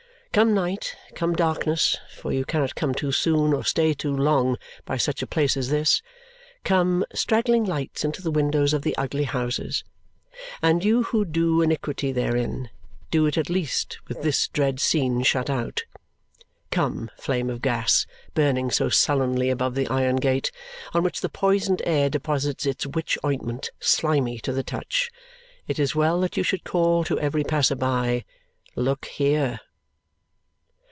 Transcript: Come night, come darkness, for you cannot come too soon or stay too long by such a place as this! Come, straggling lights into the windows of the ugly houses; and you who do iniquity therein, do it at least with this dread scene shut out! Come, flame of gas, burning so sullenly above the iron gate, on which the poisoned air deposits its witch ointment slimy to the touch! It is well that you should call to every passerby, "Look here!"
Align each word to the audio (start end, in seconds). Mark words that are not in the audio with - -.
Come 0.33 0.53
night, 0.53 0.95
come 1.13 1.33
darkness, 1.35 1.97
for 2.15 2.31
you 2.31 2.45
cannot 2.45 2.73
come 2.73 2.93
too 2.93 3.11
soon 3.11 3.51
or 3.51 3.65
stay 3.65 3.93
too 3.93 4.15
long 4.15 4.55
by 4.85 4.95
such 4.95 5.21
a 5.21 5.27
place 5.27 5.57
as 5.57 5.67
this! 5.69 6.01
Come, 6.63 7.03
straggling 7.13 7.65
lights 7.65 8.05
into 8.05 8.21
the 8.21 8.31
windows 8.31 8.73
of 8.73 8.83
the 8.83 8.95
ugly 8.95 9.25
houses; 9.25 9.83
and 10.61 10.85
you 10.85 11.03
who 11.03 11.25
do 11.25 11.61
iniquity 11.61 12.13
therein, 12.13 12.69
do 13.09 13.25
it 13.25 13.37
at 13.37 13.49
least 13.49 13.97
with 14.07 14.21
this 14.21 14.47
dread 14.47 14.79
scene 14.79 15.21
shut 15.21 15.49
out! 15.49 15.83
Come, 16.69 17.11
flame 17.17 17.49
of 17.49 17.61
gas, 17.61 18.05
burning 18.33 18.71
so 18.71 18.87
sullenly 18.87 19.49
above 19.49 19.75
the 19.75 19.89
iron 19.89 20.15
gate, 20.15 20.49
on 20.93 21.03
which 21.03 21.19
the 21.19 21.27
poisoned 21.27 21.81
air 21.85 22.09
deposits 22.09 22.65
its 22.65 22.85
witch 22.87 23.17
ointment 23.25 23.69
slimy 23.81 24.39
to 24.39 24.53
the 24.53 24.63
touch! 24.63 25.11
It 25.67 25.77
is 25.77 25.93
well 25.93 26.21
that 26.21 26.37
you 26.37 26.43
should 26.43 26.63
call 26.63 27.03
to 27.03 27.19
every 27.19 27.43
passerby, 27.43 28.25
"Look 28.77 29.07
here!" 29.07 29.59